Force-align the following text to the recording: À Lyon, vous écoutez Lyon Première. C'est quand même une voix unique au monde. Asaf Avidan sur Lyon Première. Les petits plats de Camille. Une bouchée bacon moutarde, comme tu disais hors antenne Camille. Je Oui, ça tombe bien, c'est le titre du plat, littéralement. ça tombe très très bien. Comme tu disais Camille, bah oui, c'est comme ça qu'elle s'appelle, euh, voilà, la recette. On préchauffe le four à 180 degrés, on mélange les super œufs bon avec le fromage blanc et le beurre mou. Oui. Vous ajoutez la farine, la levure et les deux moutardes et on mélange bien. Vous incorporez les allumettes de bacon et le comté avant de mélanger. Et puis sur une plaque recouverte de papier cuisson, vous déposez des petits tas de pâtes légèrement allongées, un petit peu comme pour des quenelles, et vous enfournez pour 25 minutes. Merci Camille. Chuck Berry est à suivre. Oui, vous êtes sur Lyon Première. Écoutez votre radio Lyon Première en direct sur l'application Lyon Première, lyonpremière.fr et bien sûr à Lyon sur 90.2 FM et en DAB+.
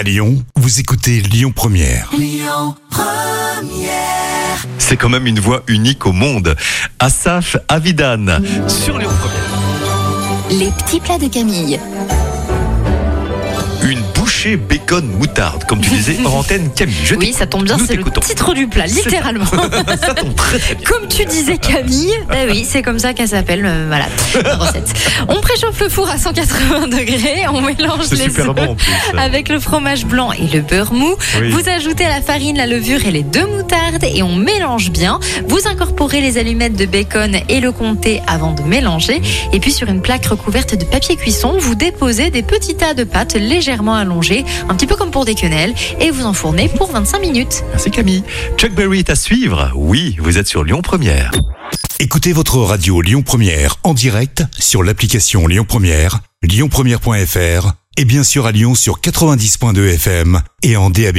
À 0.00 0.02
Lyon, 0.02 0.42
vous 0.56 0.80
écoutez 0.80 1.20
Lyon 1.20 1.52
Première. 1.54 2.10
C'est 4.78 4.96
quand 4.96 5.10
même 5.10 5.26
une 5.26 5.40
voix 5.40 5.62
unique 5.66 6.06
au 6.06 6.12
monde. 6.12 6.56
Asaf 6.98 7.58
Avidan 7.68 8.38
sur 8.66 8.96
Lyon 8.96 9.10
Première. 9.20 10.58
Les 10.58 10.70
petits 10.70 11.00
plats 11.00 11.18
de 11.18 11.28
Camille. 11.28 11.78
Une 13.82 14.00
bouchée 14.40 14.56
bacon 14.56 15.06
moutarde, 15.18 15.64
comme 15.64 15.80
tu 15.80 15.90
disais 15.90 16.16
hors 16.24 16.34
antenne 16.38 16.70
Camille. 16.74 16.94
Je 17.04 17.14
Oui, 17.14 17.34
ça 17.34 17.46
tombe 17.46 17.64
bien, 17.64 17.76
c'est 17.78 17.96
le 17.96 18.04
titre 18.04 18.54
du 18.54 18.66
plat, 18.68 18.86
littéralement. 18.86 19.44
ça 20.00 20.14
tombe 20.14 20.34
très 20.34 20.58
très 20.58 20.74
bien. 20.76 20.86
Comme 20.86 21.08
tu 21.08 21.26
disais 21.26 21.58
Camille, 21.58 22.14
bah 22.28 22.36
oui, 22.48 22.66
c'est 22.66 22.80
comme 22.80 22.98
ça 22.98 23.12
qu'elle 23.12 23.28
s'appelle, 23.28 23.66
euh, 23.66 23.84
voilà, 23.88 24.06
la 24.42 24.56
recette. 24.56 24.94
On 25.28 25.40
préchauffe 25.40 25.78
le 25.80 25.90
four 25.90 26.08
à 26.08 26.16
180 26.16 26.88
degrés, 26.88 27.44
on 27.52 27.60
mélange 27.60 28.10
les 28.12 28.30
super 28.30 28.50
œufs 28.50 28.54
bon 28.54 28.76
avec 29.18 29.48
le 29.50 29.60
fromage 29.60 30.06
blanc 30.06 30.32
et 30.32 30.46
le 30.46 30.62
beurre 30.62 30.94
mou. 30.94 31.14
Oui. 31.40 31.50
Vous 31.50 31.68
ajoutez 31.68 32.04
la 32.04 32.22
farine, 32.22 32.56
la 32.56 32.66
levure 32.66 33.04
et 33.04 33.10
les 33.10 33.22
deux 33.22 33.46
moutardes 33.46 34.04
et 34.04 34.22
on 34.22 34.36
mélange 34.36 34.90
bien. 34.90 35.20
Vous 35.48 35.68
incorporez 35.68 36.20
les 36.22 36.38
allumettes 36.38 36.76
de 36.76 36.86
bacon 36.86 37.36
et 37.48 37.60
le 37.60 37.72
comté 37.72 38.22
avant 38.26 38.52
de 38.52 38.62
mélanger. 38.62 39.20
Et 39.52 39.60
puis 39.60 39.72
sur 39.72 39.88
une 39.88 40.00
plaque 40.00 40.24
recouverte 40.26 40.74
de 40.74 40.84
papier 40.84 41.16
cuisson, 41.16 41.56
vous 41.58 41.74
déposez 41.74 42.30
des 42.30 42.42
petits 42.42 42.76
tas 42.76 42.94
de 42.94 43.04
pâtes 43.04 43.34
légèrement 43.34 43.94
allongées, 43.94 44.29
un 44.68 44.74
petit 44.74 44.86
peu 44.86 44.96
comme 44.96 45.10
pour 45.10 45.24
des 45.24 45.34
quenelles, 45.34 45.74
et 46.00 46.10
vous 46.10 46.24
enfournez 46.24 46.68
pour 46.68 46.90
25 46.90 47.20
minutes. 47.20 47.64
Merci 47.70 47.90
Camille. 47.90 48.22
Chuck 48.56 48.72
Berry 48.72 49.00
est 49.00 49.10
à 49.10 49.16
suivre. 49.16 49.72
Oui, 49.74 50.16
vous 50.20 50.38
êtes 50.38 50.46
sur 50.46 50.64
Lyon 50.64 50.82
Première. 50.82 51.30
Écoutez 51.98 52.32
votre 52.32 52.58
radio 52.58 53.00
Lyon 53.02 53.22
Première 53.22 53.76
en 53.84 53.94
direct 53.94 54.44
sur 54.58 54.82
l'application 54.82 55.46
Lyon 55.46 55.66
Première, 55.68 56.20
lyonpremière.fr 56.42 57.72
et 57.96 58.04
bien 58.04 58.24
sûr 58.24 58.46
à 58.46 58.52
Lyon 58.52 58.74
sur 58.74 59.00
90.2 59.00 59.94
FM 59.94 60.40
et 60.62 60.76
en 60.76 60.90
DAB+. 60.90 61.18